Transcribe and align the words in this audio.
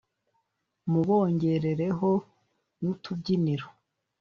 mubongerereho 0.91 2.11
n’utubyiniriro 2.81 3.67